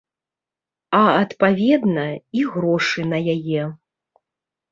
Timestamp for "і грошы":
2.39-3.05